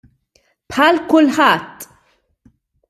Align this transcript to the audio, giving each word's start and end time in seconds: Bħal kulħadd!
Bħal 0.75 0.99
kulħadd! 1.13 1.89